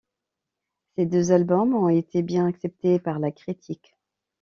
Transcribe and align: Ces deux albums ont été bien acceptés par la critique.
Ces 0.95 1.05
deux 1.05 1.31
albums 1.31 1.75
ont 1.75 1.87
été 1.87 2.23
bien 2.23 2.47
acceptés 2.47 2.97
par 2.97 3.19
la 3.19 3.31
critique. 3.31 3.93